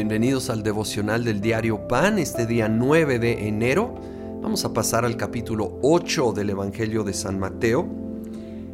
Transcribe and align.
Bienvenidos 0.00 0.48
al 0.48 0.62
devocional 0.62 1.24
del 1.24 1.42
diario 1.42 1.86
Pan, 1.86 2.18
este 2.18 2.46
día 2.46 2.70
9 2.70 3.18
de 3.18 3.46
enero. 3.48 3.96
Vamos 4.40 4.64
a 4.64 4.72
pasar 4.72 5.04
al 5.04 5.18
capítulo 5.18 5.78
8 5.82 6.32
del 6.32 6.48
Evangelio 6.48 7.04
de 7.04 7.12
San 7.12 7.38
Mateo. 7.38 7.86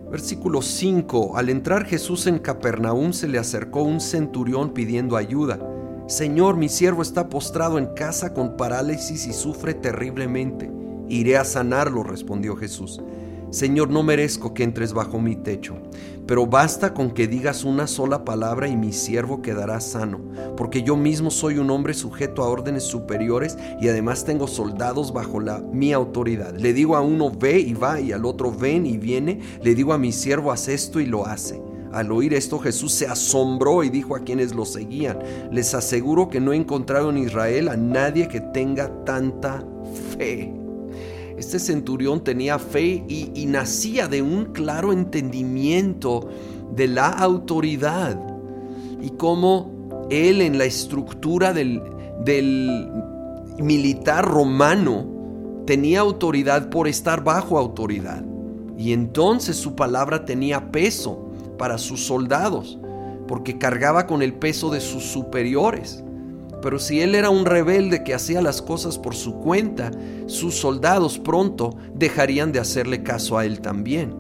Versículo 0.09 0.63
5. 0.63 1.37
Al 1.37 1.49
entrar 1.49 1.85
Jesús 1.85 2.29
en 2.29 2.39
Capernaum 2.39 3.13
se 3.13 3.27
le 3.27 3.41
acercó 3.41 3.83
un 3.83 4.01
centurión 4.01 4.73
pidiendo 4.73 5.17
ayuda. 5.17 5.59
Señor, 6.07 6.57
mi 6.57 6.69
siervo 6.69 7.03
está 7.03 7.29
postrado 7.29 7.79
en 7.79 7.87
casa 7.87 8.33
con 8.33 8.57
parálisis 8.57 9.27
y 9.27 9.33
sufre 9.33 9.75
terriblemente. 9.75 10.71
Iré 11.09 11.39
a 11.39 11.45
sanarlo, 11.45 12.05
respondió 12.05 12.55
Jesús. 12.55 13.01
Señor, 13.51 13.91
no 13.91 14.05
merezco 14.05 14.55
que 14.55 14.63
entres 14.63 14.93
bajo 14.93 15.19
mi 15.19 15.35
techo, 15.35 15.77
pero 16.27 16.47
basta 16.47 16.93
con 16.93 17.11
que 17.11 17.29
digas 17.29 17.65
una 17.65 17.87
sola 17.87 18.25
palabra 18.25 18.69
y 18.69 18.77
mi 18.77 18.93
siervo 18.93 19.43
quedará 19.43 19.81
sano, 19.81 20.21
porque 20.57 20.83
yo 20.83 20.97
mismo 20.97 21.31
soy 21.31 21.59
un 21.59 21.71
hombre 21.71 21.95
sujeto 21.95 22.43
a 22.43 22.49
órdenes 22.49 22.85
superiores 22.85 23.57
y 23.81 23.89
además 23.89 24.25
tengo 24.25 24.47
soldados 24.47 25.13
bajo 25.13 25.41
la, 25.41 25.61
mi 25.61 25.93
autoridad. 25.93 26.55
Le 26.57 26.73
digo 26.73 26.97
a 26.97 27.01
uno 27.01 27.31
ve 27.31 27.61
y 27.61 27.75
va 27.75 28.01
y 28.01 28.13
al 28.13 28.25
otro 28.25 28.51
ven 28.51 28.87
y 28.87 28.99
viene, 28.99 29.41
le 29.63 29.75
digo 29.75 29.93
a 29.93 29.99
mi 29.99 30.13
siervo 30.13 30.53
haz 30.53 30.69
esto 30.69 31.01
y 31.01 31.07
lo 31.07 31.27
hace. 31.27 31.63
Al 31.93 32.11
oír 32.13 32.35
esto 32.35 32.59
Jesús 32.59 32.93
se 32.93 33.07
asombró 33.07 33.85
y 33.85 33.89
dijo 33.89 34.17
a 34.17 34.21
quienes 34.21 34.55
lo 34.55 34.65
seguían, 34.65 35.19
les 35.51 35.75
aseguro 35.75 36.29
que 36.29 36.41
no 36.41 36.53
he 36.53 36.57
encontrado 36.57 37.11
en 37.11 37.19
Israel 37.19 37.69
a 37.69 37.77
nadie 37.77 38.29
que 38.29 38.41
tenga 38.41 38.91
tanta 39.05 39.65
fe. 40.19 40.66
Este 41.37 41.59
centurión 41.59 42.25
tenía 42.25 42.59
fe 42.59 43.05
y, 43.09 43.47
nacía 43.47 44.09
de 44.09 44.23
un 44.23 44.47
claro 44.47 44.93
entendimiento 44.93 46.29
de 46.75 46.89
la 46.89 47.09
autoridad 47.09 48.19
y 49.03 49.11
cómo 49.11 50.09
él 50.11 50.41
en 50.41 50.57
la 50.57 50.65
estructura 50.65 51.53
del, 51.53 51.83
militar 53.59 54.25
romano 54.27 55.07
tenía 55.67 56.01
autoridad 56.01 56.71
por 56.71 56.89
estar 56.89 57.23
bajo 57.23 57.59
autoridad. 57.59 58.25
Y 58.79 58.93
entonces 58.93 59.57
su 59.57 59.75
palabra 59.75 60.25
tenía 60.25 60.71
peso 60.71 61.31
para 61.59 61.79
sus 61.79 62.07
soldados, 62.07 62.79
porque 63.29 63.59
cargaba 63.59 64.07
con 64.07 64.23
el 64.23 64.35
peso 64.35 64.71
de 64.71 64.81
sus 64.81 65.05
superiores. 65.05 66.03
Pero 66.67 66.81
si 66.81 67.01
él 67.01 67.15
era 67.15 67.31
un 67.31 67.47
rebelde 67.47 68.03
que 68.03 68.13
hacía 68.13 68.43
las 68.43 68.61
cosas 68.61 68.99
por 68.99 69.15
su 69.15 69.37
cuenta, 69.37 69.93
sus 70.27 70.57
soldados 70.57 71.17
pronto 71.17 71.77
dejarían 71.95 72.51
de 72.51 72.59
hacerle 72.59 73.05
caso 73.05 73.39
a 73.39 73.45
él 73.45 73.61
también. 73.61 74.13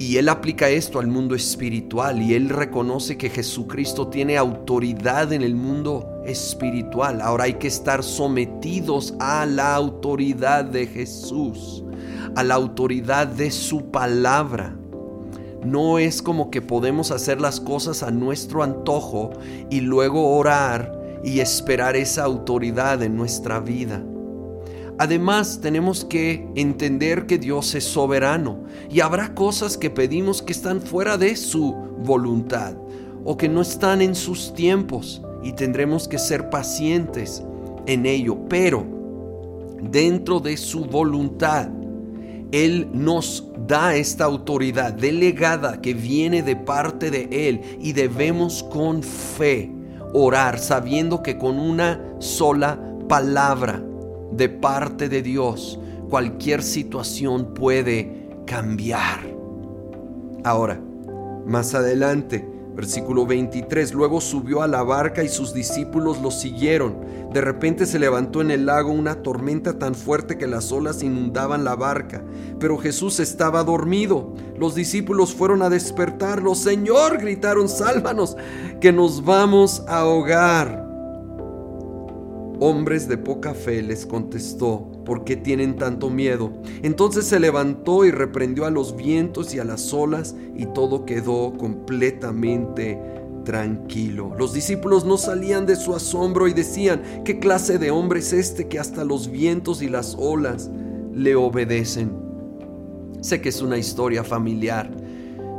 Y 0.00 0.16
él 0.16 0.28
aplica 0.28 0.68
esto 0.68 0.98
al 0.98 1.06
mundo 1.06 1.36
espiritual 1.36 2.20
y 2.20 2.34
él 2.34 2.48
reconoce 2.48 3.16
que 3.16 3.30
Jesucristo 3.30 4.08
tiene 4.08 4.36
autoridad 4.36 5.32
en 5.32 5.42
el 5.42 5.54
mundo 5.54 6.24
espiritual. 6.26 7.20
Ahora 7.20 7.44
hay 7.44 7.54
que 7.54 7.68
estar 7.68 8.02
sometidos 8.02 9.14
a 9.20 9.46
la 9.46 9.76
autoridad 9.76 10.64
de 10.64 10.88
Jesús, 10.88 11.84
a 12.34 12.42
la 12.42 12.56
autoridad 12.56 13.28
de 13.28 13.52
su 13.52 13.92
palabra. 13.92 14.76
No 15.64 15.98
es 15.98 16.22
como 16.22 16.50
que 16.50 16.62
podemos 16.62 17.10
hacer 17.10 17.40
las 17.40 17.60
cosas 17.60 18.02
a 18.02 18.10
nuestro 18.10 18.62
antojo 18.62 19.30
y 19.70 19.80
luego 19.80 20.36
orar 20.36 21.20
y 21.24 21.40
esperar 21.40 21.96
esa 21.96 22.24
autoridad 22.24 23.02
en 23.02 23.16
nuestra 23.16 23.60
vida. 23.60 24.02
Además, 24.98 25.60
tenemos 25.60 26.04
que 26.04 26.48
entender 26.54 27.26
que 27.26 27.38
Dios 27.38 27.74
es 27.74 27.84
soberano 27.84 28.64
y 28.90 29.00
habrá 29.00 29.34
cosas 29.34 29.76
que 29.76 29.90
pedimos 29.90 30.40
que 30.40 30.52
están 30.52 30.80
fuera 30.80 31.18
de 31.18 31.36
su 31.36 31.74
voluntad 31.98 32.74
o 33.24 33.36
que 33.36 33.48
no 33.48 33.60
están 33.60 34.00
en 34.00 34.14
sus 34.14 34.54
tiempos 34.54 35.20
y 35.42 35.52
tendremos 35.52 36.08
que 36.08 36.18
ser 36.18 36.48
pacientes 36.48 37.42
en 37.86 38.06
ello, 38.06 38.38
pero 38.48 38.86
dentro 39.82 40.40
de 40.40 40.56
su 40.56 40.86
voluntad, 40.86 41.68
Él 42.52 42.88
nos 42.92 43.44
da 43.66 43.96
esta 43.96 44.24
autoridad 44.24 44.92
delegada 44.92 45.80
que 45.80 45.94
viene 45.94 46.42
de 46.42 46.56
parte 46.56 47.10
de 47.10 47.48
Él 47.48 47.60
y 47.80 47.92
debemos 47.92 48.62
con 48.62 49.02
fe 49.02 49.72
orar 50.12 50.58
sabiendo 50.58 51.22
que 51.22 51.36
con 51.36 51.58
una 51.58 52.00
sola 52.18 52.80
palabra 53.08 53.82
de 54.32 54.48
parte 54.48 55.08
de 55.08 55.22
Dios 55.22 55.78
cualquier 56.08 56.62
situación 56.62 57.52
puede 57.54 58.28
cambiar. 58.46 59.20
Ahora, 60.44 60.80
más 61.44 61.74
adelante, 61.74 62.48
Versículo 62.76 63.24
23. 63.24 63.94
Luego 63.94 64.20
subió 64.20 64.60
a 64.60 64.68
la 64.68 64.82
barca 64.82 65.24
y 65.24 65.28
sus 65.30 65.54
discípulos 65.54 66.20
lo 66.20 66.30
siguieron. 66.30 66.98
De 67.32 67.40
repente 67.40 67.86
se 67.86 67.98
levantó 67.98 68.42
en 68.42 68.50
el 68.50 68.66
lago 68.66 68.92
una 68.92 69.22
tormenta 69.22 69.78
tan 69.78 69.94
fuerte 69.94 70.36
que 70.36 70.46
las 70.46 70.70
olas 70.72 71.02
inundaban 71.02 71.64
la 71.64 71.74
barca. 71.74 72.22
Pero 72.60 72.76
Jesús 72.76 73.18
estaba 73.18 73.64
dormido. 73.64 74.34
Los 74.58 74.74
discípulos 74.74 75.34
fueron 75.34 75.62
a 75.62 75.70
despertarlo. 75.70 76.54
Señor, 76.54 77.18
gritaron, 77.18 77.70
sálvanos, 77.70 78.36
que 78.78 78.92
nos 78.92 79.24
vamos 79.24 79.82
a 79.88 80.00
ahogar. 80.00 80.86
Hombres 82.60 83.08
de 83.08 83.18
poca 83.18 83.54
fe 83.54 83.82
les 83.82 84.06
contestó, 84.06 84.90
¿por 85.06 85.24
qué 85.24 85.36
tienen 85.36 85.76
tanto 85.76 86.10
miedo? 86.10 86.52
Entonces 86.82 87.24
se 87.24 87.40
levantó 87.40 88.04
y 88.04 88.10
reprendió 88.10 88.66
a 88.66 88.70
los 88.70 88.94
vientos 88.94 89.54
y 89.54 89.58
a 89.58 89.64
las 89.64 89.94
olas 89.94 90.34
y 90.54 90.66
todo 90.66 91.06
quedó 91.06 91.56
completamente 91.56 93.00
tranquilo. 93.44 94.34
Los 94.36 94.52
discípulos 94.52 95.06
no 95.06 95.16
salían 95.16 95.64
de 95.64 95.76
su 95.76 95.94
asombro 95.94 96.48
y 96.48 96.52
decían, 96.52 97.22
¿qué 97.24 97.38
clase 97.38 97.78
de 97.78 97.92
hombre 97.92 98.18
es 98.18 98.32
este 98.34 98.66
que 98.66 98.80
hasta 98.80 99.04
los 99.04 99.30
vientos 99.30 99.80
y 99.80 99.88
las 99.88 100.16
olas 100.18 100.68
le 101.14 101.36
obedecen? 101.36 102.10
Sé 103.20 103.40
que 103.40 103.48
es 103.48 103.62
una 103.62 103.78
historia 103.78 104.24
familiar, 104.24 104.90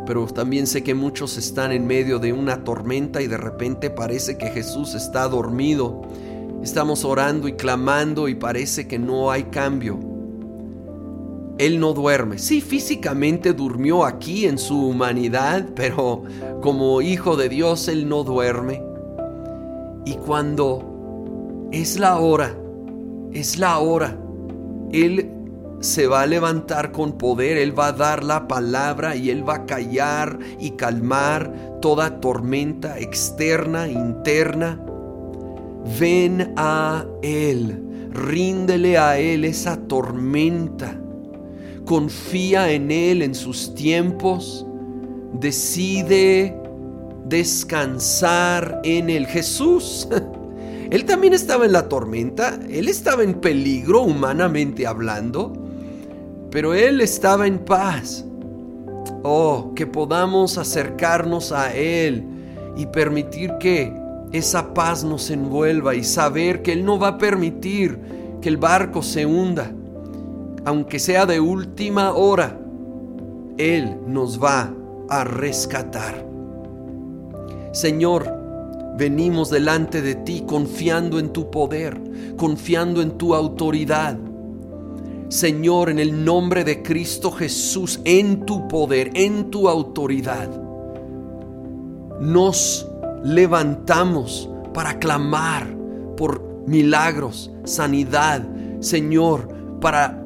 pero 0.05 0.25
también 0.27 0.67
sé 0.67 0.83
que 0.83 0.93
muchos 0.93 1.37
están 1.37 1.71
en 1.71 1.87
medio 1.87 2.19
de 2.19 2.33
una 2.33 2.63
tormenta 2.63 3.21
y 3.21 3.27
de 3.27 3.37
repente 3.37 3.89
parece 3.89 4.37
que 4.37 4.49
Jesús 4.49 4.93
está 4.93 5.27
dormido 5.27 6.01
Estamos 6.67 7.05
orando 7.05 7.47
y 7.47 7.53
clamando 7.53 8.27
y 8.27 8.35
parece 8.35 8.89
que 8.89 8.99
no 8.99 9.31
hay 9.31 9.43
cambio. 9.43 9.97
Él 11.57 11.79
no 11.79 11.93
duerme. 11.93 12.39
Sí, 12.39 12.59
físicamente 12.59 13.53
durmió 13.53 14.03
aquí 14.03 14.45
en 14.45 14.57
su 14.57 14.89
humanidad, 14.89 15.69
pero 15.77 16.23
como 16.61 17.01
hijo 17.01 17.37
de 17.37 17.47
Dios 17.47 17.87
Él 17.87 18.09
no 18.09 18.25
duerme. 18.25 18.83
Y 20.03 20.15
cuando 20.15 21.69
es 21.71 21.97
la 21.99 22.19
hora, 22.19 22.53
es 23.31 23.57
la 23.57 23.79
hora, 23.79 24.17
Él 24.91 25.31
se 25.79 26.05
va 26.07 26.23
a 26.23 26.27
levantar 26.27 26.91
con 26.91 27.17
poder, 27.17 27.55
Él 27.55 27.79
va 27.79 27.87
a 27.87 27.93
dar 27.93 28.25
la 28.25 28.45
palabra 28.49 29.15
y 29.15 29.29
Él 29.29 29.47
va 29.47 29.55
a 29.55 29.65
callar 29.65 30.37
y 30.59 30.71
calmar 30.71 31.79
toda 31.81 32.19
tormenta 32.19 32.99
externa, 32.99 33.87
interna. 33.87 34.81
Ven 35.99 36.53
a 36.57 37.05
Él, 37.21 38.09
ríndele 38.11 38.97
a 38.97 39.17
Él 39.17 39.45
esa 39.45 39.77
tormenta, 39.87 40.99
confía 41.85 42.71
en 42.71 42.91
Él 42.91 43.21
en 43.21 43.33
sus 43.33 43.73
tiempos, 43.73 44.65
decide 45.33 46.55
descansar 47.25 48.81
en 48.83 49.09
Él. 49.09 49.25
Jesús, 49.27 50.07
Él 50.89 51.05
también 51.05 51.33
estaba 51.33 51.65
en 51.65 51.71
la 51.71 51.87
tormenta, 51.89 52.59
Él 52.69 52.89
estaba 52.89 53.23
en 53.23 53.35
peligro 53.35 54.01
humanamente 54.01 54.85
hablando, 54.85 55.53
pero 56.51 56.73
Él 56.73 57.01
estaba 57.01 57.47
en 57.47 57.59
paz. 57.59 58.25
Oh, 59.23 59.73
que 59.75 59.87
podamos 59.87 60.57
acercarnos 60.57 61.51
a 61.51 61.73
Él 61.73 62.23
y 62.75 62.85
permitir 62.85 63.51
que 63.59 64.06
esa 64.37 64.73
paz 64.73 65.03
nos 65.03 65.29
envuelva 65.29 65.95
y 65.95 66.03
saber 66.03 66.61
que 66.61 66.73
Él 66.73 66.85
no 66.85 66.99
va 66.99 67.09
a 67.09 67.17
permitir 67.17 67.99
que 68.41 68.49
el 68.49 68.57
barco 68.57 69.01
se 69.01 69.25
hunda, 69.25 69.71
aunque 70.65 70.99
sea 70.99 71.25
de 71.25 71.39
última 71.39 72.13
hora, 72.13 72.59
Él 73.57 73.97
nos 74.07 74.41
va 74.41 74.73
a 75.09 75.23
rescatar. 75.23 76.25
Señor, 77.71 78.33
venimos 78.97 79.49
delante 79.49 80.01
de 80.01 80.15
ti 80.15 80.43
confiando 80.47 81.19
en 81.19 81.29
tu 81.29 81.51
poder, 81.51 82.01
confiando 82.35 83.01
en 83.01 83.11
tu 83.11 83.35
autoridad. 83.35 84.17
Señor, 85.29 85.89
en 85.89 85.99
el 85.99 86.23
nombre 86.23 86.63
de 86.63 86.81
Cristo 86.81 87.31
Jesús, 87.31 87.99
en 88.05 88.45
tu 88.45 88.67
poder, 88.67 89.11
en 89.13 89.51
tu 89.51 89.67
autoridad, 89.69 90.49
nos 92.19 92.87
levantamos 93.23 94.49
para 94.73 94.99
clamar 94.99 95.67
por 96.15 96.41
milagros, 96.67 97.51
sanidad, 97.63 98.43
Señor, 98.79 99.47
para 99.79 100.23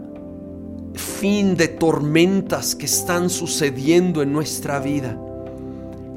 fin 0.93 1.55
de 1.55 1.67
tormentas 1.67 2.75
que 2.75 2.85
están 2.85 3.29
sucediendo 3.29 4.21
en 4.21 4.33
nuestra 4.33 4.79
vida. 4.79 5.17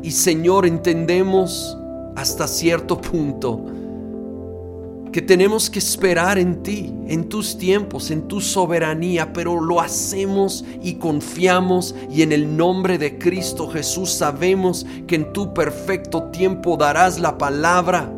Y 0.02 0.10
Señor, 0.10 0.66
entendemos 0.66 1.78
hasta 2.16 2.46
cierto 2.46 3.00
punto 3.00 3.64
que 5.14 5.22
tenemos 5.22 5.70
que 5.70 5.78
esperar 5.78 6.38
en 6.38 6.64
ti, 6.64 6.92
en 7.06 7.28
tus 7.28 7.56
tiempos, 7.56 8.10
en 8.10 8.26
tu 8.26 8.40
soberanía, 8.40 9.32
pero 9.32 9.60
lo 9.60 9.80
hacemos 9.80 10.64
y 10.82 10.94
confiamos 10.94 11.94
y 12.10 12.22
en 12.22 12.32
el 12.32 12.56
nombre 12.56 12.98
de 12.98 13.16
Cristo 13.16 13.68
Jesús 13.68 14.10
sabemos 14.10 14.84
que 15.06 15.14
en 15.14 15.32
tu 15.32 15.54
perfecto 15.54 16.24
tiempo 16.32 16.76
darás 16.76 17.20
la 17.20 17.38
palabra 17.38 18.12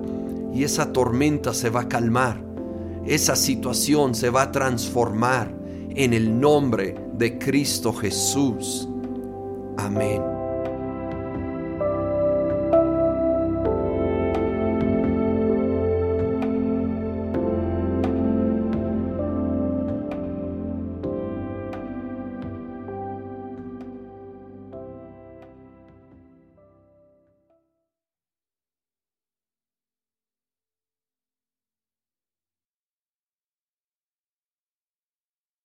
y 0.54 0.64
esa 0.64 0.90
tormenta 0.90 1.52
se 1.52 1.68
va 1.68 1.82
a 1.82 1.88
calmar, 1.90 2.40
esa 3.04 3.36
situación 3.36 4.14
se 4.14 4.30
va 4.30 4.44
a 4.44 4.50
transformar 4.50 5.52
en 5.90 6.14
el 6.14 6.40
nombre 6.40 6.96
de 7.12 7.36
Cristo 7.36 7.92
Jesús. 7.92 8.88
Amén. 9.76 10.35